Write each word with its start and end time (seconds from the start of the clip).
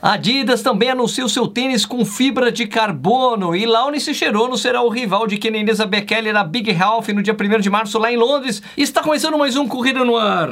A 0.00 0.12
Adidas 0.12 0.62
também 0.62 0.90
anunciou 0.90 1.28
seu 1.28 1.48
tênis 1.48 1.84
com 1.84 2.04
fibra 2.04 2.52
de 2.52 2.68
carbono 2.68 3.54
e 3.54 3.66
Laurence 3.66 4.14
Cherono 4.14 4.56
será 4.56 4.80
o 4.80 4.88
rival 4.88 5.26
de 5.26 5.36
Kenenisa 5.36 5.84
Bekele 5.86 6.32
na 6.32 6.44
Big 6.44 6.70
Health 6.70 7.08
no 7.12 7.20
dia 7.20 7.34
1 7.34 7.60
de 7.60 7.68
março 7.68 7.98
lá 7.98 8.12
em 8.12 8.16
Londres. 8.16 8.62
Está 8.76 9.02
começando 9.02 9.36
mais 9.36 9.56
um 9.56 9.66
Corrida 9.66 10.04
no 10.04 10.16
Ar. 10.16 10.50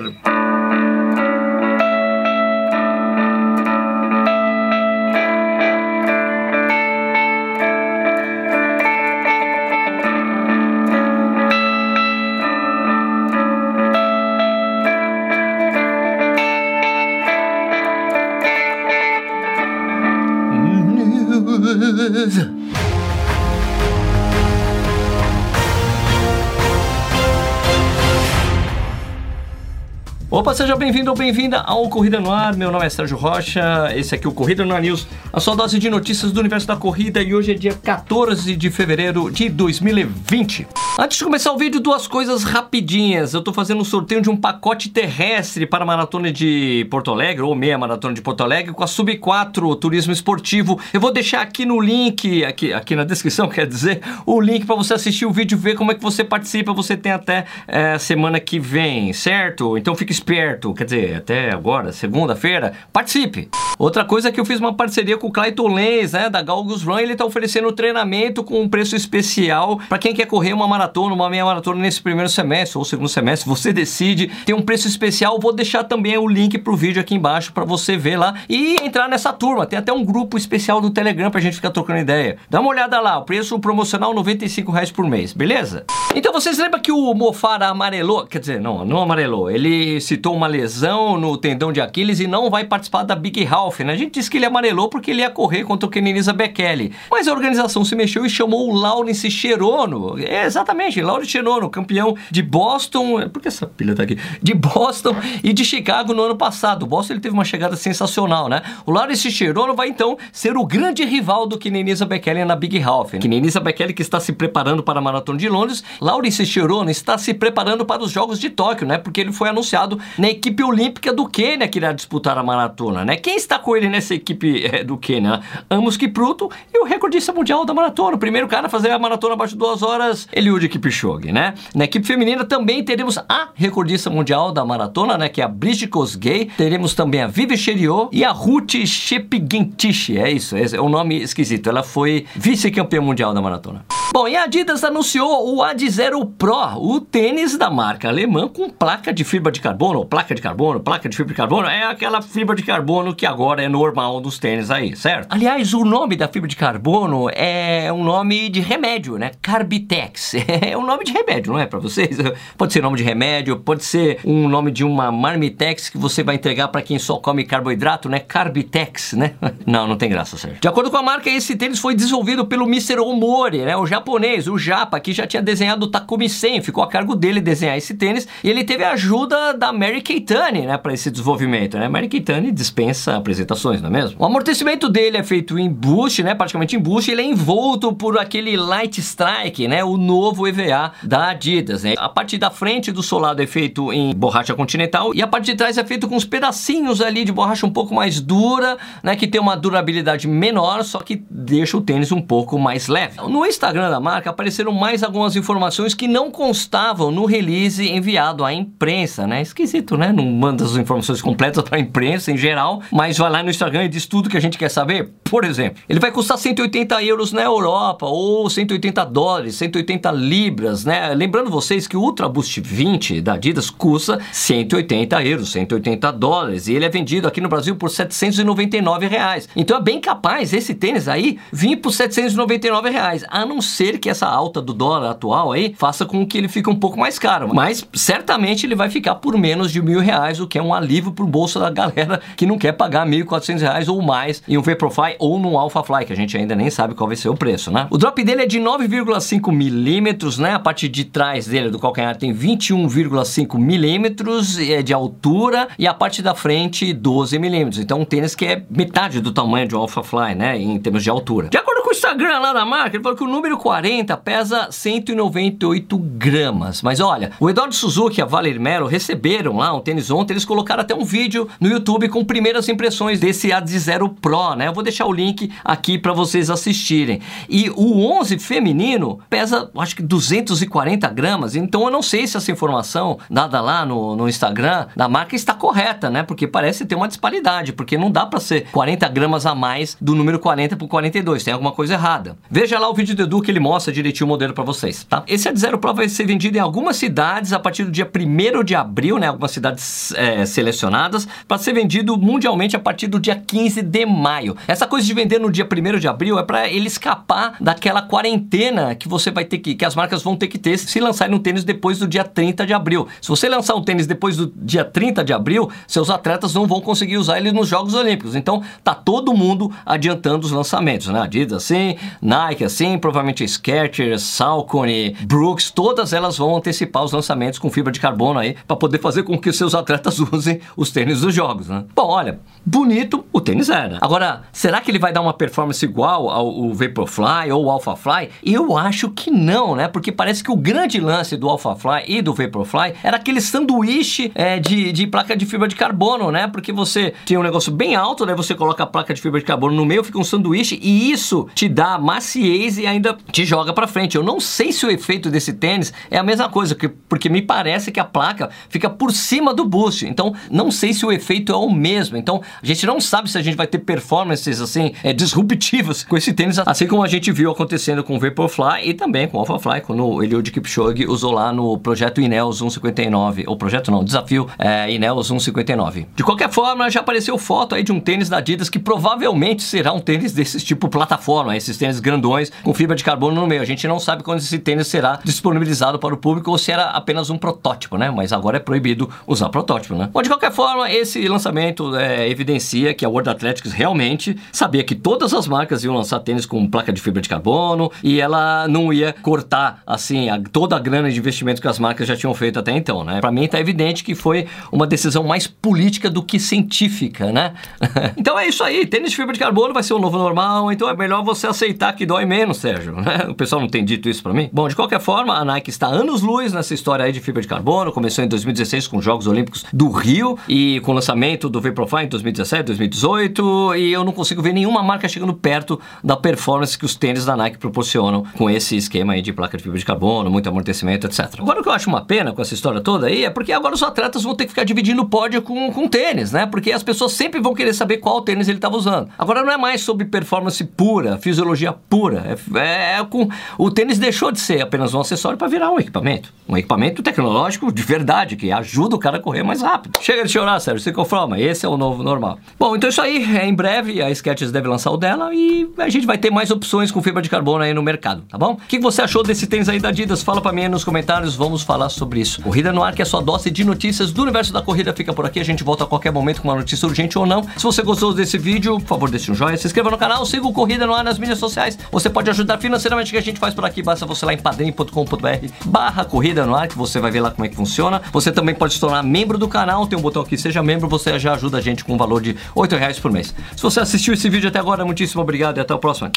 Opa, 30.30 30.54
seja 30.54 30.76
bem-vindo 30.76 31.10
ou 31.10 31.16
bem-vinda 31.16 31.58
ao 31.58 31.88
Corrida 31.88 32.20
no 32.20 32.30
Ar. 32.30 32.54
Meu 32.54 32.70
nome 32.70 32.86
é 32.86 32.88
Sérgio 32.88 33.16
Rocha, 33.16 33.92
esse 33.96 34.14
aqui 34.14 34.26
é 34.26 34.30
o 34.30 34.32
Corrida 34.32 34.64
no 34.64 34.74
Ar 34.74 34.82
News, 34.82 35.08
a 35.32 35.40
sua 35.40 35.56
dose 35.56 35.78
de 35.78 35.90
notícias 35.90 36.30
do 36.30 36.38
universo 36.38 36.68
da 36.68 36.76
corrida 36.76 37.20
e 37.20 37.34
hoje 37.34 37.52
é 37.52 37.54
dia 37.54 37.74
14 37.74 38.54
de 38.54 38.70
fevereiro 38.70 39.28
de 39.30 39.48
2020. 39.48 40.68
Antes 40.98 41.18
de 41.18 41.24
começar 41.24 41.52
o 41.52 41.58
vídeo, 41.58 41.78
duas 41.78 42.08
coisas 42.08 42.42
rapidinhas. 42.42 43.34
Eu 43.34 43.42
tô 43.42 43.52
fazendo 43.52 43.82
um 43.82 43.84
sorteio 43.84 44.22
de 44.22 44.30
um 44.30 44.36
pacote 44.36 44.88
terrestre 44.88 45.66
para 45.66 45.84
a 45.84 45.86
maratona 45.86 46.32
de 46.32 46.86
Porto 46.90 47.10
Alegre, 47.10 47.42
ou 47.42 47.54
meia 47.54 47.76
maratona 47.76 48.14
de 48.14 48.22
Porto 48.22 48.42
Alegre, 48.42 48.72
com 48.72 48.82
a 48.82 48.86
Sub 48.86 49.14
4 49.14 49.76
Turismo 49.76 50.10
Esportivo. 50.10 50.80
Eu 50.94 51.00
vou 51.00 51.12
deixar 51.12 51.42
aqui 51.42 51.66
no 51.66 51.78
link, 51.82 52.42
aqui, 52.46 52.72
aqui 52.72 52.96
na 52.96 53.04
descrição, 53.04 53.46
quer 53.46 53.66
dizer, 53.66 54.00
o 54.24 54.40
link 54.40 54.64
para 54.64 54.74
você 54.74 54.94
assistir 54.94 55.26
o 55.26 55.30
vídeo, 55.30 55.58
ver 55.58 55.74
como 55.74 55.92
é 55.92 55.94
que 55.94 56.02
você 56.02 56.24
participa. 56.24 56.72
Você 56.72 56.96
tem 56.96 57.12
até 57.12 57.44
é, 57.68 57.98
semana 57.98 58.40
que 58.40 58.58
vem, 58.58 59.12
certo? 59.12 59.76
Então 59.76 59.94
fique 59.94 60.12
esperto, 60.12 60.72
quer 60.72 60.84
dizer, 60.84 61.16
até 61.16 61.52
agora, 61.52 61.92
segunda-feira, 61.92 62.72
participe. 62.90 63.50
Outra 63.78 64.02
coisa 64.02 64.30
é 64.30 64.32
que 64.32 64.40
eu 64.40 64.46
fiz 64.46 64.58
uma 64.58 64.72
parceria 64.72 65.18
com 65.18 65.26
o 65.26 65.30
Clayton 65.30 65.74
Lenz, 65.74 66.12
né, 66.12 66.30
da 66.30 66.40
Galgos 66.40 66.82
Run, 66.82 67.00
ele 67.00 67.14
tá 67.14 67.26
oferecendo 67.26 67.70
treinamento 67.70 68.42
com 68.42 68.62
um 68.62 68.66
preço 68.66 68.96
especial 68.96 69.78
para 69.90 69.98
quem 69.98 70.14
quer 70.14 70.24
correr 70.24 70.54
uma 70.54 70.66
maratona 70.66 70.85
maratona, 70.86 71.14
uma 71.14 71.28
meia 71.28 71.44
maratona 71.44 71.80
nesse 71.80 72.00
primeiro 72.00 72.28
semestre 72.28 72.78
ou 72.78 72.84
segundo 72.84 73.08
semestre, 73.08 73.48
você 73.48 73.72
decide. 73.72 74.30
Tem 74.44 74.54
um 74.54 74.62
preço 74.62 74.86
especial, 74.86 75.38
vou 75.40 75.52
deixar 75.52 75.84
também 75.84 76.16
o 76.16 76.28
link 76.28 76.56
pro 76.58 76.76
vídeo 76.76 77.00
aqui 77.00 77.14
embaixo 77.14 77.52
para 77.52 77.64
você 77.64 77.96
ver 77.96 78.16
lá 78.16 78.34
e 78.48 78.76
entrar 78.84 79.08
nessa 79.08 79.32
turma. 79.32 79.66
Tem 79.66 79.78
até 79.78 79.92
um 79.92 80.04
grupo 80.04 80.38
especial 80.38 80.80
do 80.80 80.90
Telegram 80.90 81.30
pra 81.30 81.40
gente 81.40 81.56
ficar 81.56 81.70
trocando 81.70 81.98
ideia. 81.98 82.36
Dá 82.48 82.60
uma 82.60 82.70
olhada 82.70 83.00
lá, 83.00 83.18
o 83.18 83.24
preço 83.24 83.58
promocional 83.58 84.14
95 84.14 84.70
reais 84.70 84.90
por 84.90 85.06
mês, 85.06 85.32
beleza? 85.32 85.84
Então 86.14 86.32
vocês 86.32 86.58
lembram 86.58 86.80
que 86.80 86.92
o 86.92 87.12
Mofara 87.14 87.68
amarelou? 87.68 88.26
Quer 88.26 88.38
dizer, 88.38 88.60
não, 88.60 88.84
não 88.84 89.02
amarelou. 89.02 89.50
Ele 89.50 90.00
citou 90.00 90.34
uma 90.34 90.46
lesão 90.46 91.18
no 91.18 91.36
tendão 91.36 91.72
de 91.72 91.80
Aquiles 91.80 92.20
e 92.20 92.26
não 92.26 92.48
vai 92.48 92.64
participar 92.64 93.02
da 93.02 93.16
Big 93.16 93.46
Half, 93.46 93.80
né? 93.80 93.92
A 93.92 93.96
gente 93.96 94.14
disse 94.14 94.30
que 94.30 94.36
ele 94.36 94.46
amarelou 94.46 94.88
porque 94.88 95.10
ele 95.10 95.22
ia 95.22 95.30
correr 95.30 95.64
contra 95.64 95.86
o 95.86 95.90
Kenenisa 95.90 96.32
Bekele. 96.32 96.94
Mas 97.10 97.26
a 97.26 97.32
organização 97.32 97.84
se 97.84 97.96
mexeu 97.96 98.24
e 98.24 98.30
chamou 98.30 98.70
o 98.70 98.74
Laurence 98.74 99.30
Cherono. 99.30 100.16
É, 100.18 100.44
exatamente 100.44 100.75
exatamente, 100.76 101.02
Lauro 101.42 101.70
campeão 101.70 102.16
de 102.30 102.42
Boston, 102.42 103.28
por 103.30 103.40
que 103.40 103.48
essa 103.48 103.66
pilha 103.66 103.94
tá 103.94 104.02
aqui? 104.02 104.18
De 104.42 104.54
Boston 104.54 105.14
e 105.42 105.52
de 105.52 105.64
Chicago 105.64 106.12
no 106.12 106.22
ano 106.22 106.36
passado. 106.36 106.84
O 106.84 106.86
Boston 106.86 107.14
ele 107.14 107.20
teve 107.20 107.34
uma 107.34 107.44
chegada 107.44 107.76
sensacional, 107.76 108.48
né? 108.48 108.62
O 108.84 108.92
Laurence 108.92 109.30
Cherono 109.30 109.74
vai 109.74 109.88
então 109.88 110.16
ser 110.32 110.56
o 110.56 110.64
grande 110.64 111.04
rival 111.04 111.46
do 111.46 111.58
Kenenisa 111.58 112.04
Bekele 112.04 112.44
na 112.44 112.54
Big 112.54 112.80
Half. 112.82 113.14
Né? 113.14 113.20
Kenenisa 113.20 113.60
Bekele 113.60 113.92
que 113.92 114.02
está 114.02 114.20
se 114.20 114.32
preparando 114.32 114.82
para 114.82 114.98
a 114.98 115.02
Maratona 115.02 115.38
de 115.38 115.48
Londres, 115.48 115.82
Laurence 116.00 116.44
Cherono 116.44 116.90
está 116.90 117.18
se 117.18 117.32
preparando 117.34 117.84
para 117.84 118.02
os 118.02 118.10
Jogos 118.10 118.38
de 118.38 118.50
Tóquio, 118.50 118.86
né? 118.86 118.98
Porque 118.98 119.20
ele 119.20 119.32
foi 119.32 119.48
anunciado 119.48 119.98
na 120.18 120.28
equipe 120.28 120.62
olímpica 120.62 121.12
do 121.12 121.28
Quênia 121.28 121.68
que 121.68 121.78
irá 121.78 121.92
disputar 121.92 122.38
a 122.38 122.42
maratona, 122.42 123.04
né? 123.04 123.16
Quem 123.16 123.36
está 123.36 123.58
com 123.58 123.76
ele 123.76 123.88
nessa 123.88 124.14
equipe 124.14 124.66
é, 124.66 124.84
do 124.84 124.96
Quênia? 124.96 125.40
Amos 125.68 125.96
Kipruto 125.96 126.50
e 126.72 126.78
o 126.78 126.84
recordista 126.84 127.32
mundial 127.32 127.64
da 127.64 127.74
maratona, 127.74 128.16
o 128.16 128.18
primeiro 128.18 128.46
cara 128.48 128.66
a 128.66 128.70
fazer 128.70 128.90
a 128.90 128.98
maratona 128.98 129.34
abaixo 129.34 129.54
de 129.54 129.58
duas 129.58 129.82
horas, 129.82 130.28
Eliud 130.32 130.65
Kipchoge, 130.68 131.32
né? 131.32 131.54
Na 131.74 131.84
equipe 131.84 132.06
feminina 132.06 132.44
também 132.44 132.84
teremos 132.84 133.18
a 133.18 133.48
recordista 133.54 134.10
mundial 134.10 134.52
da 134.52 134.64
maratona, 134.64 135.16
né? 135.18 135.28
Que 135.28 135.40
é 135.40 135.44
a 135.44 135.48
Brigitte 135.48 135.88
Kosgei. 135.88 136.50
Teremos 136.56 136.94
também 136.94 137.22
a 137.22 137.26
Vivi 137.26 137.56
Cheriot 137.56 138.08
e 138.12 138.24
a 138.24 138.30
Ruth 138.30 138.74
Shepigentish. 138.86 140.10
É 140.10 140.30
isso, 140.30 140.56
é 140.56 140.80
um 140.80 140.88
nome 140.88 141.20
esquisito. 141.22 141.68
Ela 141.68 141.82
foi 141.82 142.26
vice-campeã 142.34 143.00
mundial 143.00 143.32
da 143.32 143.40
maratona. 143.40 143.84
Bom, 144.12 144.26
e 144.26 144.36
a 144.36 144.44
Adidas 144.44 144.82
anunciou 144.82 145.54
o 145.54 145.62
Ad 145.62 145.90
Zero 145.90 146.24
Pro, 146.24 146.78
o 146.78 147.00
tênis 147.00 147.58
da 147.58 147.68
marca 147.68 148.08
alemã 148.08 148.48
com 148.48 148.70
placa 148.70 149.12
de 149.12 149.24
fibra 149.24 149.52
de 149.52 149.60
carbono, 149.60 150.06
placa 150.06 150.34
de 150.34 150.40
carbono, 150.40 150.80
placa 150.80 151.08
de 151.08 151.16
fibra 151.16 151.32
de 151.32 151.36
carbono, 151.36 151.68
é 151.68 151.82
aquela 151.82 152.22
fibra 152.22 152.56
de 152.56 152.62
carbono 152.62 153.14
que 153.14 153.26
agora 153.26 153.62
é 153.62 153.68
normal 153.68 154.20
dos 154.20 154.38
tênis 154.38 154.70
aí, 154.70 154.96
certo? 154.96 155.26
Aliás, 155.28 155.74
o 155.74 155.84
nome 155.84 156.16
da 156.16 156.28
fibra 156.28 156.48
de 156.48 156.56
carbono 156.56 157.28
é 157.30 157.92
um 157.92 158.02
nome 158.02 158.48
de 158.48 158.60
remédio, 158.60 159.18
né? 159.18 159.32
Carbitex. 159.42 160.34
É 160.62 160.76
um 160.76 160.86
nome 160.86 161.04
de 161.04 161.12
remédio, 161.12 161.52
não 161.52 161.60
é 161.60 161.66
para 161.66 161.78
vocês? 161.78 162.16
Pode 162.56 162.72
ser 162.72 162.82
nome 162.82 162.96
de 162.96 163.02
remédio, 163.02 163.56
pode 163.58 163.84
ser 163.84 164.18
um 164.24 164.48
nome 164.48 164.70
de 164.70 164.84
uma 164.84 165.10
marmitex 165.10 165.88
que 165.88 165.98
você 165.98 166.22
vai 166.22 166.34
entregar 166.36 166.68
para 166.68 166.80
quem 166.82 166.98
só 166.98 167.16
come 167.16 167.44
carboidrato, 167.44 168.08
né? 168.08 168.18
Carbitex, 168.20 169.12
né? 169.12 169.34
Não, 169.66 169.86
não 169.86 169.96
tem 169.96 170.08
graça, 170.08 170.36
certo? 170.36 170.60
De 170.60 170.68
acordo 170.68 170.90
com 170.90 170.96
a 170.96 171.02
marca, 171.02 171.28
esse 171.28 171.56
tênis 171.56 171.78
foi 171.78 171.94
desenvolvido 171.94 172.46
pelo 172.46 172.64
Mr. 172.66 173.00
Omori, 173.00 173.58
né? 173.58 173.76
O 173.76 173.86
japonês, 173.86 174.46
o 174.46 174.56
Japa, 174.56 175.00
que 175.00 175.12
já 175.12 175.26
tinha 175.26 175.42
desenhado 175.42 175.86
o 175.86 175.88
Takumi 175.88 176.28
Sen, 176.28 176.62
ficou 176.62 176.84
a 176.84 176.86
cargo 176.86 177.14
dele 177.14 177.40
desenhar 177.40 177.76
esse 177.76 177.94
tênis, 177.94 178.28
e 178.44 178.50
ele 178.50 178.64
teve 178.64 178.84
a 178.84 178.92
ajuda 178.92 179.52
da 179.52 179.72
Mary 179.72 180.00
Keitani, 180.00 180.66
né, 180.66 180.78
para 180.78 180.92
esse 180.92 181.10
desenvolvimento, 181.10 181.78
né? 181.78 181.88
Mary 181.88 182.08
Keitani 182.08 182.52
dispensa 182.52 183.16
apresentações, 183.16 183.80
não 183.80 183.88
é 183.88 183.92
mesmo? 183.92 184.16
O 184.20 184.24
amortecimento 184.24 184.88
dele 184.88 185.16
é 185.16 185.22
feito 185.22 185.58
em 185.58 185.68
boost, 185.68 186.22
né, 186.22 186.34
praticamente 186.34 186.76
em 186.76 186.78
boost, 186.78 187.10
ele 187.10 187.22
é 187.22 187.24
envolto 187.24 187.92
por 187.92 188.18
aquele 188.18 188.56
Light 188.56 188.98
Strike, 189.00 189.66
né, 189.66 189.82
o 189.84 189.96
novo 189.96 190.45
EVA 190.46 190.92
da 191.02 191.28
Adidas, 191.28 191.82
né? 191.82 191.94
A 191.98 192.08
parte 192.08 192.38
da 192.38 192.50
frente 192.50 192.92
do 192.92 193.02
solado 193.02 193.42
é 193.42 193.46
feito 193.46 193.92
em 193.92 194.14
borracha 194.14 194.54
continental 194.54 195.14
e 195.14 195.22
a 195.22 195.26
parte 195.26 195.46
de 195.46 195.54
trás 195.54 195.78
é 195.78 195.84
feito 195.84 196.08
com 196.08 196.16
uns 196.16 196.24
pedacinhos 196.24 197.00
ali 197.00 197.24
de 197.24 197.32
borracha 197.32 197.66
um 197.66 197.70
pouco 197.70 197.94
mais 197.94 198.20
dura, 198.20 198.76
né, 199.02 199.16
que 199.16 199.26
tem 199.26 199.40
uma 199.40 199.56
durabilidade 199.56 200.28
menor, 200.28 200.84
só 200.84 200.98
que 200.98 201.22
deixa 201.30 201.76
o 201.76 201.80
tênis 201.80 202.12
um 202.12 202.20
pouco 202.20 202.58
mais 202.58 202.88
leve. 202.88 203.16
No 203.28 203.44
Instagram 203.46 203.90
da 203.90 204.00
marca 204.00 204.30
apareceram 204.30 204.72
mais 204.72 205.02
algumas 205.02 205.36
informações 205.36 205.94
que 205.94 206.08
não 206.08 206.30
constavam 206.30 207.10
no 207.10 207.24
release 207.24 207.88
enviado 207.88 208.44
à 208.44 208.52
imprensa, 208.52 209.26
né? 209.26 209.42
Esquisito, 209.42 209.96
né? 209.96 210.12
Não 210.12 210.24
manda 210.24 210.64
as 210.64 210.76
informações 210.76 211.22
completas 211.22 211.62
para 211.62 211.76
a 211.76 211.80
imprensa 211.80 212.30
em 212.30 212.36
geral, 212.36 212.82
mas 212.90 213.18
vai 213.18 213.30
lá 213.30 213.42
no 213.42 213.50
Instagram 213.50 213.84
e 213.84 213.88
diz 213.88 214.06
tudo 214.06 214.28
que 214.28 214.36
a 214.36 214.40
gente 214.40 214.58
quer 214.58 214.70
saber. 214.70 215.10
Por 215.24 215.44
exemplo, 215.44 215.82
ele 215.88 216.00
vai 216.00 216.10
custar 216.10 216.38
180 216.38 217.02
euros 217.02 217.32
na 217.32 217.42
Europa 217.42 218.06
ou 218.06 218.48
180 218.48 219.04
dólares, 219.06 219.54
180 219.56 220.10
libras, 220.12 220.35
né? 220.84 221.14
Lembrando 221.14 221.50
vocês 221.50 221.86
que 221.86 221.96
o 221.96 222.00
Ultra 222.00 222.28
Boost 222.28 222.60
20 222.60 223.20
da 223.20 223.34
Adidas 223.34 223.70
custa 223.70 224.18
180 224.32 225.24
euros, 225.24 225.52
180 225.52 226.12
dólares 226.12 226.68
e 226.68 226.74
ele 226.74 226.84
é 226.84 226.88
vendido 226.88 227.26
aqui 227.26 227.40
no 227.40 227.48
Brasil 227.48 227.76
por 227.76 227.90
799 227.90 229.06
reais. 229.06 229.48
Então 229.56 229.78
é 229.78 229.80
bem 229.80 230.00
capaz 230.00 230.52
esse 230.52 230.74
tênis 230.74 231.08
aí 231.08 231.38
vir 231.52 231.76
por 231.76 231.92
799 231.92 232.90
reais, 232.90 233.24
a 233.28 233.46
não 233.46 233.60
ser 233.62 233.98
que 233.98 234.10
essa 234.10 234.26
alta 234.26 234.60
do 234.60 234.72
dólar 234.72 235.10
atual 235.10 235.52
aí 235.52 235.74
faça 235.76 236.04
com 236.04 236.26
que 236.26 236.38
ele 236.38 236.48
fique 236.48 236.68
um 236.68 236.76
pouco 236.76 236.98
mais 236.98 237.18
caro. 237.18 237.54
Mas 237.54 237.86
certamente 237.94 238.66
ele 238.66 238.74
vai 238.74 238.90
ficar 238.90 239.16
por 239.16 239.36
menos 239.38 239.72
de 239.72 239.80
mil 239.80 240.00
reais, 240.00 240.40
o 240.40 240.46
que 240.46 240.58
é 240.58 240.62
um 240.62 240.74
alívio 240.74 241.12
pro 241.12 241.26
bolso 241.26 241.58
da 241.58 241.70
galera 241.70 242.20
que 242.36 242.46
não 242.46 242.58
quer 242.58 242.72
pagar 242.72 243.06
1.400 243.06 243.60
reais 243.60 243.88
ou 243.88 244.02
mais 244.02 244.42
em 244.48 244.58
um 244.58 244.62
Vaporfly 244.62 245.16
ou 245.18 245.38
num 245.38 245.58
Alphafly, 245.58 246.04
que 246.04 246.12
a 246.12 246.16
gente 246.16 246.36
ainda 246.36 246.54
nem 246.54 246.70
sabe 246.70 246.94
qual 246.94 247.06
vai 247.06 247.16
ser 247.16 247.28
o 247.28 247.34
preço, 247.34 247.70
né? 247.70 247.86
O 247.90 247.98
drop 247.98 248.22
dele 248.22 248.42
é 248.42 248.46
de 248.46 248.58
9,5 248.58 249.52
milímetros, 249.52 250.15
né? 250.38 250.54
A 250.54 250.58
parte 250.58 250.88
de 250.88 251.04
trás 251.04 251.46
dele, 251.46 251.70
do 251.70 251.78
calcanhar, 251.78 252.16
tem 252.16 252.34
21,5 252.34 253.58
milímetros 253.58 254.58
é, 254.58 254.82
de 254.82 254.92
altura 254.92 255.68
e 255.78 255.86
a 255.86 255.94
parte 255.94 256.22
da 256.22 256.34
frente 256.34 256.92
12 256.92 257.38
milímetros. 257.38 257.78
Então 257.82 258.00
um 258.00 258.04
tênis 258.04 258.34
que 258.34 258.44
é 258.44 258.62
metade 258.70 259.20
do 259.20 259.32
tamanho 259.32 259.68
de 259.68 259.76
um 259.76 259.78
Alphafly, 259.78 260.34
né? 260.34 260.58
Em 260.58 260.78
termos 260.78 261.02
de 261.02 261.10
altura. 261.10 261.48
De 261.48 261.58
acordo 261.58 261.85
com 261.86 261.90
o 261.90 261.92
Instagram 261.92 262.40
lá 262.40 262.52
da 262.52 262.66
marca, 262.66 262.96
ele 262.96 263.02
falou 263.04 263.16
que 263.16 263.22
o 263.22 263.28
número 263.28 263.56
40 263.56 264.16
pesa 264.16 264.66
198 264.72 265.96
gramas. 265.96 266.82
Mas 266.82 266.98
olha, 266.98 267.30
o 267.38 267.48
Eduardo 267.48 267.76
Suzuki 267.76 268.18
e 268.18 268.22
a 268.22 268.26
Valerie 268.26 268.58
Melo 268.58 268.88
receberam 268.88 269.58
lá 269.58 269.72
um 269.72 269.78
tênis 269.78 270.10
ontem, 270.10 270.32
eles 270.32 270.44
colocaram 270.44 270.80
até 270.80 270.92
um 270.96 271.04
vídeo 271.04 271.48
no 271.60 271.68
YouTube 271.68 272.08
com 272.08 272.24
primeiras 272.24 272.68
impressões 272.68 273.20
desse 273.20 273.52
Ad 273.52 273.70
Zero 273.78 274.08
Pro, 274.08 274.56
né? 274.56 274.66
Eu 274.66 274.72
vou 274.72 274.82
deixar 274.82 275.06
o 275.06 275.12
link 275.12 275.52
aqui 275.64 275.96
para 275.96 276.12
vocês 276.12 276.50
assistirem. 276.50 277.20
E 277.48 277.70
o 277.70 278.04
11 278.18 278.36
feminino 278.40 279.20
pesa, 279.30 279.70
acho 279.78 279.94
que 279.94 280.02
240 280.02 281.08
gramas, 281.10 281.54
então 281.54 281.84
eu 281.84 281.90
não 281.92 282.02
sei 282.02 282.26
se 282.26 282.36
essa 282.36 282.50
informação 282.50 283.16
dada 283.30 283.60
lá 283.60 283.86
no, 283.86 284.16
no 284.16 284.28
Instagram 284.28 284.88
da 284.96 285.08
marca 285.08 285.36
está 285.36 285.54
correta, 285.54 286.10
né? 286.10 286.24
Porque 286.24 286.48
parece 286.48 286.84
ter 286.84 286.96
uma 286.96 287.06
disparidade, 287.06 287.72
porque 287.72 287.96
não 287.96 288.10
dá 288.10 288.26
para 288.26 288.40
ser 288.40 288.66
40 288.72 289.06
gramas 289.06 289.46
a 289.46 289.54
mais 289.54 289.96
do 290.00 290.16
número 290.16 290.40
40 290.40 290.76
por 290.76 290.88
42, 290.88 291.44
tem 291.44 291.54
alguma 291.54 291.75
coisa 291.76 291.92
errada. 291.92 292.38
Veja 292.50 292.78
lá 292.78 292.88
o 292.88 292.94
vídeo 292.94 293.14
do 293.14 293.24
Edu 293.24 293.42
que 293.42 293.50
ele 293.50 293.60
mostra 293.60 293.92
direitinho 293.92 294.26
o 294.26 294.28
modelo 294.30 294.54
para 294.54 294.64
vocês, 294.64 295.04
tá? 295.04 295.22
Esse 295.28 295.46
Ad 295.46 295.60
Zero 295.60 295.78
Pro 295.78 295.92
vai 295.92 296.08
ser 296.08 296.26
vendido 296.26 296.56
em 296.56 296.60
algumas 296.60 296.96
cidades 296.96 297.52
a 297.52 297.58
partir 297.58 297.84
do 297.84 297.90
dia 297.90 298.10
1 298.10 298.64
de 298.64 298.74
abril, 298.74 299.18
né? 299.18 299.26
Algumas 299.26 299.50
cidades 299.50 300.10
é, 300.14 300.46
selecionadas, 300.46 301.28
para 301.46 301.58
ser 301.58 301.74
vendido 301.74 302.16
mundialmente 302.16 302.74
a 302.74 302.78
partir 302.78 303.08
do 303.08 303.20
dia 303.20 303.36
15 303.36 303.82
de 303.82 304.06
maio. 304.06 304.56
Essa 304.66 304.86
coisa 304.86 305.06
de 305.06 305.12
vender 305.12 305.38
no 305.38 305.52
dia 305.52 305.68
1 305.70 305.98
de 305.98 306.08
abril 306.08 306.38
é 306.38 306.42
para 306.42 306.66
ele 306.66 306.86
escapar 306.86 307.56
daquela 307.60 308.00
quarentena 308.00 308.94
que 308.94 309.06
você 309.06 309.30
vai 309.30 309.44
ter 309.44 309.58
que, 309.58 309.74
que 309.74 309.84
as 309.84 309.94
marcas 309.94 310.22
vão 310.22 310.34
ter 310.34 310.48
que 310.48 310.58
ter 310.58 310.78
se 310.78 310.98
lançarem 310.98 311.34
um 311.34 311.38
tênis 311.38 311.62
depois 311.62 311.98
do 311.98 312.08
dia 312.08 312.24
30 312.24 312.66
de 312.66 312.72
abril. 312.72 313.06
Se 313.20 313.28
você 313.28 313.50
lançar 313.50 313.74
um 313.74 313.82
tênis 313.82 314.06
depois 314.06 314.38
do 314.38 314.50
dia 314.56 314.82
30 314.84 315.22
de 315.22 315.34
abril, 315.34 315.70
seus 315.86 316.08
atletas 316.08 316.54
não 316.54 316.66
vão 316.66 316.80
conseguir 316.80 317.18
usar 317.18 317.36
ele 317.36 317.52
nos 317.52 317.68
Jogos 317.68 317.92
Olímpicos. 317.92 318.34
Então, 318.34 318.62
tá 318.82 318.94
todo 318.94 319.34
mundo 319.34 319.70
adiantando 319.84 320.46
os 320.46 320.52
lançamentos, 320.52 321.08
né? 321.08 321.20
Adidas 321.20 321.65
assim, 321.66 321.96
Nike 322.22 322.64
assim, 322.64 322.98
provavelmente 322.98 323.46
Skechers, 323.46 324.22
Saucony, 324.22 325.16
Brooks, 325.22 325.70
todas 325.70 326.12
elas 326.12 326.38
vão 326.38 326.56
antecipar 326.56 327.02
os 327.02 327.12
lançamentos 327.12 327.58
com 327.58 327.70
fibra 327.70 327.92
de 327.92 327.98
carbono 327.98 328.38
aí 328.38 328.56
para 328.66 328.76
poder 328.76 328.98
fazer 328.98 329.24
com 329.24 329.36
que 329.36 329.52
seus 329.52 329.74
atletas 329.74 330.18
usem 330.32 330.60
os 330.76 330.90
tênis 330.90 331.20
dos 331.20 331.34
jogos, 331.34 331.68
né? 331.68 331.84
Bom, 331.94 332.08
olha, 332.08 332.40
bonito 332.64 333.24
o 333.32 333.40
tênis 333.40 333.68
é, 333.68 333.88
né? 333.88 333.98
Agora, 334.00 334.42
será 334.52 334.80
que 334.80 334.90
ele 334.90 334.98
vai 334.98 335.12
dar 335.12 335.20
uma 335.20 335.32
performance 335.32 335.84
igual 335.84 336.30
ao 336.30 336.72
Vaporfly 336.72 337.50
ou 337.52 337.70
Alpha 337.70 337.96
Fly? 337.96 338.30
Eu 338.44 338.76
acho 338.76 339.10
que 339.10 339.30
não, 339.30 339.74
né? 339.74 339.88
Porque 339.88 340.12
parece 340.12 340.44
que 340.44 340.50
o 340.50 340.56
grande 340.56 341.00
lance 341.00 341.36
do 341.36 341.48
Alpha 341.48 341.74
Fly 341.74 342.04
e 342.06 342.22
do 342.22 342.32
Vaporfly 342.32 342.94
era 343.02 343.16
aquele 343.16 343.40
sanduíche 343.40 344.30
é, 344.34 344.58
de, 344.58 344.92
de 344.92 345.06
placa 345.06 345.36
de 345.36 345.44
fibra 345.46 345.66
de 345.66 345.74
carbono, 345.74 346.30
né? 346.30 346.46
Porque 346.46 346.72
você 346.72 347.12
tinha 347.24 347.40
um 347.40 347.42
negócio 347.42 347.72
bem 347.72 347.96
alto, 347.96 348.24
né? 348.24 348.34
Você 348.34 348.54
coloca 348.54 348.84
a 348.84 348.86
placa 348.86 349.12
de 349.12 349.20
fibra 349.20 349.40
de 349.40 349.46
carbono 349.46 349.74
no 349.74 349.84
meio, 349.84 350.04
fica 350.04 350.18
um 350.18 350.24
sanduíche 350.24 350.78
e 350.82 351.10
isso 351.10 351.48
te 351.56 351.70
dá 351.70 351.98
maciez 351.98 352.76
e 352.76 352.86
ainda 352.86 353.16
te 353.32 353.42
joga 353.46 353.72
para 353.72 353.88
frente. 353.88 354.14
Eu 354.14 354.22
não 354.22 354.38
sei 354.38 354.70
se 354.72 354.84
o 354.84 354.90
efeito 354.90 355.30
desse 355.30 355.54
tênis 355.54 355.90
é 356.10 356.18
a 356.18 356.22
mesma 356.22 356.50
coisa, 356.50 356.76
porque 357.08 357.30
me 357.30 357.40
parece 357.40 357.90
que 357.90 357.98
a 357.98 358.04
placa 358.04 358.50
fica 358.68 358.90
por 358.90 359.10
cima 359.10 359.54
do 359.54 359.64
boost. 359.64 360.06
Então, 360.06 360.34
não 360.50 360.70
sei 360.70 360.92
se 360.92 361.06
o 361.06 361.10
efeito 361.10 361.52
é 361.52 361.56
o 361.56 361.70
mesmo. 361.70 362.18
Então, 362.18 362.42
a 362.62 362.66
gente 362.66 362.84
não 362.84 363.00
sabe 363.00 363.30
se 363.30 363.38
a 363.38 363.42
gente 363.42 363.56
vai 363.56 363.66
ter 363.66 363.78
performances 363.78 364.60
assim 364.60 364.92
é, 365.02 365.14
disruptivas 365.14 366.04
com 366.04 366.14
esse 366.14 366.34
tênis, 366.34 366.58
assim 366.58 366.86
como 366.86 367.02
a 367.02 367.08
gente 367.08 367.32
viu 367.32 367.50
acontecendo 367.50 368.04
com 368.04 368.16
o 368.16 368.20
Vaporfly 368.20 368.90
e 368.90 368.92
também 368.92 369.26
com 369.26 369.38
o 369.38 369.40
AlphaFly, 369.40 369.80
quando 369.80 370.06
o 370.06 370.22
Eliud 370.22 370.50
Kipchoge 370.50 371.06
usou 371.06 371.32
lá 371.32 371.54
no 371.54 371.78
projeto 371.78 372.20
Ineos 372.20 372.58
159, 372.58 373.44
ou 373.46 373.56
projeto 373.56 373.90
não, 373.90 374.04
desafio 374.04 374.46
é, 374.58 374.92
Ineos 374.92 375.26
159. 375.28 376.06
De 376.14 376.22
qualquer 376.22 376.50
forma, 376.50 376.90
já 376.90 377.00
apareceu 377.00 377.38
foto 377.38 377.74
aí 377.74 377.82
de 377.82 377.92
um 377.92 377.98
tênis 377.98 378.28
da 378.28 378.36
Adidas 378.36 378.68
que 378.68 378.78
provavelmente 378.78 379.62
será 379.62 379.94
um 379.94 380.00
tênis 380.00 380.34
desses 380.34 380.62
tipo 380.62 380.88
plataforma, 380.88 381.45
esses 381.54 381.76
tênis 381.76 382.00
grandões 382.00 382.50
com 382.62 382.72
fibra 382.72 382.96
de 382.96 383.04
carbono 383.04 383.40
no 383.40 383.46
meio. 383.46 383.60
A 383.60 383.64
gente 383.64 383.86
não 383.86 383.98
sabe 383.98 384.22
quando 384.22 384.38
esse 384.38 384.58
tênis 384.58 384.86
será 384.86 385.20
disponibilizado 385.22 385.98
para 385.98 386.14
o 386.14 386.16
público 386.16 386.50
ou 386.50 386.58
se 386.58 386.72
era 386.72 386.84
apenas 386.84 387.30
um 387.30 387.36
protótipo, 387.36 387.96
né? 387.96 388.10
Mas 388.10 388.32
agora 388.32 388.56
é 388.56 388.60
proibido 388.60 389.10
usar 389.26 389.48
protótipo, 389.48 389.94
né? 389.94 390.08
Bom, 390.12 390.22
de 390.22 390.28
qualquer 390.28 390.52
forma, 390.52 390.90
esse 390.90 391.26
lançamento 391.28 391.94
é, 391.96 392.28
evidencia 392.28 392.94
que 392.94 393.04
a 393.04 393.08
World 393.08 393.28
Athletics 393.28 393.72
realmente 393.72 394.36
sabia 394.50 394.82
que 394.82 394.94
todas 394.94 395.34
as 395.34 395.46
marcas 395.46 395.84
iam 395.84 395.94
lançar 395.94 396.20
tênis 396.20 396.46
com 396.46 396.66
placa 396.66 396.92
de 396.92 397.00
fibra 397.00 397.20
de 397.20 397.28
carbono 397.28 397.90
e 398.02 398.20
ela 398.20 398.66
não 398.68 398.92
ia 398.92 399.14
cortar, 399.22 399.82
assim, 399.86 400.30
a, 400.30 400.40
toda 400.40 400.76
a 400.76 400.78
grana 400.78 401.10
de 401.10 401.18
investimento 401.18 401.60
que 401.60 401.68
as 401.68 401.78
marcas 401.78 402.08
já 402.08 402.16
tinham 402.16 402.34
feito 402.34 402.58
até 402.58 402.72
então, 402.72 403.04
né? 403.04 403.20
Para 403.20 403.30
mim 403.30 403.46
tá 403.46 403.60
evidente 403.60 404.02
que 404.02 404.14
foi 404.14 404.46
uma 404.72 404.86
decisão 404.86 405.22
mais 405.24 405.46
política 405.46 406.08
do 406.08 406.22
que 406.22 406.38
científica, 406.38 407.30
né? 407.30 407.54
então 408.16 408.38
é 408.38 408.46
isso 408.46 408.64
aí, 408.64 408.86
tênis 408.86 409.10
de 409.10 409.16
fibra 409.16 409.32
de 409.32 409.38
carbono 409.38 409.74
vai 409.74 409.82
ser 409.82 409.94
o 409.94 409.98
novo 409.98 410.16
normal, 410.18 410.72
então 410.72 410.88
é 410.88 410.96
melhor 410.96 411.22
você 411.22 411.35
aceitar 411.44 411.92
que 411.94 412.06
dói 412.06 412.24
menos, 412.24 412.58
Sérgio, 412.58 412.94
né? 412.94 413.26
O 413.28 413.34
pessoal 413.34 413.60
não 413.60 413.68
tem 413.68 413.84
dito 413.84 414.08
isso 414.08 414.22
para 414.22 414.32
mim? 414.32 414.48
Bom, 414.52 414.68
de 414.68 414.76
qualquer 414.76 415.00
forma, 415.00 415.34
a 415.34 415.44
Nike 415.44 415.70
está 415.70 415.88
anos-luz 415.88 416.52
nessa 416.52 416.72
história 416.72 417.04
aí 417.04 417.12
de 417.12 417.20
fibra 417.20 417.42
de 417.42 417.48
carbono, 417.48 417.90
começou 417.90 418.24
em 418.24 418.28
2016 418.28 418.86
com 418.86 418.98
os 418.98 419.04
Jogos 419.04 419.26
Olímpicos 419.26 419.64
do 419.72 419.90
Rio 419.90 420.38
e 420.48 420.80
com 420.80 420.92
o 420.92 420.94
lançamento 420.94 421.48
do 421.48 421.60
Vaporfly 421.60 422.04
em 422.04 422.08
2017, 422.08 422.62
2018 422.64 423.74
e 423.76 423.92
eu 423.92 424.04
não 424.04 424.12
consigo 424.12 424.40
ver 424.40 424.52
nenhuma 424.52 424.82
marca 424.82 425.08
chegando 425.08 425.34
perto 425.34 425.80
da 426.02 426.16
performance 426.16 426.78
que 426.78 426.84
os 426.84 426.94
tênis 426.94 427.24
da 427.24 427.36
Nike 427.36 427.58
proporcionam 427.58 428.24
com 428.36 428.48
esse 428.48 428.76
esquema 428.76 429.14
aí 429.14 429.22
de 429.22 429.32
placa 429.32 429.56
de 429.56 429.62
fibra 429.62 429.78
de 429.78 429.84
carbono, 429.84 430.30
muito 430.30 430.48
amortecimento, 430.48 431.06
etc. 431.06 431.28
Agora 431.38 431.60
o 431.60 431.62
que 431.62 431.68
eu 431.68 431.72
acho 431.72 431.88
uma 431.88 432.04
pena 432.04 432.32
com 432.32 432.40
essa 432.40 432.54
história 432.54 432.80
toda 432.80 433.06
aí 433.06 433.24
é 433.24 433.30
porque 433.30 433.52
agora 433.52 433.74
os 433.74 433.82
atletas 433.82 434.22
vão 434.22 434.34
ter 434.34 434.44
que 434.44 434.50
ficar 434.50 434.64
dividindo 434.64 435.02
o 435.02 435.08
pódio 435.08 435.42
com, 435.42 435.72
com 435.72 435.88
tênis, 435.88 436.32
né? 436.32 436.46
Porque 436.46 436.72
as 436.72 436.82
pessoas 436.82 437.12
sempre 437.12 437.40
vão 437.40 437.54
querer 437.54 437.72
saber 437.72 437.98
qual 437.98 438.20
tênis 438.22 438.48
ele 438.48 438.58
estava 438.58 438.76
usando. 438.76 439.08
Agora 439.18 439.42
não 439.42 439.52
é 439.52 439.56
mais 439.56 439.80
sobre 439.80 440.04
performance 440.06 440.62
pura, 440.64 441.18
fisiologia 441.26 441.72
pura. 441.72 442.38
É, 442.54 442.98
é 442.98 443.04
com, 443.04 443.28
o 443.58 443.68
tênis 443.68 443.98
deixou 443.98 444.30
de 444.30 444.38
ser 444.38 444.62
apenas 444.62 444.94
um 444.94 445.00
acessório 445.00 445.36
para 445.36 445.48
virar 445.48 445.72
um 445.72 445.80
equipamento. 445.80 446.32
Um 446.48 446.56
equipamento 446.56 447.02
tecnológico 447.02 447.72
de 447.72 447.82
verdade, 447.82 448.36
que 448.36 448.52
ajuda 448.52 448.94
o 448.94 448.98
cara 448.98 449.16
a 449.16 449.20
correr 449.20 449.42
mais 449.42 449.60
rápido. 449.60 449.98
Chega 450.00 450.24
de 450.24 450.30
chorar, 450.30 450.60
Sérgio, 450.60 450.80
se 450.80 450.92
conforma. 450.92 451.40
Esse 451.40 451.66
é 451.66 451.68
o 451.68 451.76
novo 451.76 452.04
normal. 452.04 452.38
Bom, 452.56 452.76
então 452.76 452.86
é 452.86 452.90
isso 452.90 453.02
aí. 453.02 453.36
É, 453.36 453.44
em 453.44 453.52
breve 453.52 454.00
a 454.00 454.14
Skechers 454.14 454.52
deve 454.52 454.68
lançar 454.68 454.92
o 454.92 454.96
dela 454.96 455.34
e 455.34 455.68
a 455.78 455.88
gente 455.88 456.06
vai 456.06 456.16
ter 456.16 456.30
mais 456.30 456.52
opções 456.52 456.92
com 456.92 457.02
fibra 457.02 457.20
de 457.20 457.28
carbono 457.28 457.64
aí 457.64 457.74
no 457.74 457.82
mercado, 457.82 458.22
tá 458.28 458.38
bom? 458.38 458.52
O 458.52 458.56
que 458.68 458.78
você 458.78 459.02
achou 459.02 459.24
desse 459.24 459.48
tênis 459.48 459.68
aí 459.68 459.80
da 459.80 459.88
Adidas? 459.88 460.22
Fala 460.22 460.40
para 460.40 460.52
mim 460.52 460.62
aí 460.62 460.68
nos 460.68 460.84
comentários, 460.84 461.34
vamos 461.34 461.62
falar 461.62 461.88
sobre 461.88 462.20
isso. 462.20 462.40
Corrida 462.40 462.72
no 462.72 462.84
ar, 462.84 462.94
que 462.94 463.02
é 463.02 463.04
a 463.04 463.06
sua 463.06 463.20
dose 463.20 463.50
de 463.50 463.64
notícias 463.64 464.12
do 464.12 464.22
universo 464.22 464.52
da 464.52 464.62
corrida, 464.62 464.92
fica 464.92 465.12
por 465.12 465.26
aqui. 465.26 465.40
A 465.40 465.44
gente 465.44 465.64
volta 465.64 465.82
a 465.82 465.86
qualquer 465.88 466.12
momento 466.12 466.40
com 466.40 466.48
uma 466.48 466.56
notícia 466.56 466.86
urgente 466.86 467.18
ou 467.18 467.26
não. 467.26 467.42
Se 467.56 467.64
você 467.64 467.82
gostou 467.82 468.14
desse 468.14 468.38
vídeo, 468.38 468.78
por 468.78 468.86
favor, 468.86 469.10
deixe 469.10 469.32
um 469.32 469.34
joinha, 469.34 469.56
se 469.56 469.66
inscreva 469.66 469.90
no 469.90 469.98
canal, 469.98 470.24
siga 470.24 470.46
o 470.46 470.52
Corrida 470.52 470.86
no 470.86 470.94
Ar 470.94 471.02
nas 471.02 471.15
mídias 471.18 471.38
sociais. 471.38 471.78
Você 471.90 472.10
pode 472.10 472.30
ajudar 472.30 472.58
financeiramente 472.58 473.10
que 473.10 473.18
a 473.18 473.22
gente 473.22 473.38
faz 473.38 473.54
por 473.54 473.64
aqui, 473.64 473.82
basta 473.82 474.06
você 474.06 474.24
lá 474.24 474.32
em 474.32 474.38
padrim.com.br 474.38 475.46
barra 475.64 476.04
Corrida 476.04 476.46
no 476.46 476.54
Ar, 476.54 476.68
que 476.68 476.76
você 476.76 477.00
vai 477.00 477.10
ver 477.10 477.20
lá 477.20 477.30
como 477.30 477.44
é 477.44 477.48
que 477.48 477.56
funciona. 477.56 478.02
Você 478.12 478.32
também 478.32 478.54
pode 478.54 478.74
se 478.74 478.80
tornar 478.80 479.02
membro 479.02 479.38
do 479.38 479.48
canal, 479.48 479.86
tem 479.86 479.98
um 479.98 480.02
botão 480.02 480.22
aqui, 480.22 480.36
seja 480.36 480.62
membro, 480.62 480.88
você 480.88 481.18
já 481.18 481.34
ajuda 481.34 481.58
a 481.58 481.60
gente 481.60 481.84
com 481.84 481.94
um 481.94 481.96
valor 481.96 482.20
de 482.20 482.32
R$ 482.32 482.76
reais 482.78 482.98
por 482.98 483.10
mês. 483.10 483.34
Se 483.56 483.62
você 483.62 483.80
assistiu 483.80 484.14
esse 484.14 484.28
vídeo 484.28 484.48
até 484.48 484.58
agora, 484.58 484.84
muitíssimo 484.84 485.22
obrigado 485.22 485.58
e 485.58 485.60
até 485.60 485.74
o 485.74 485.78
próximo. 485.78 486.10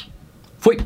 Fui! 0.59 0.77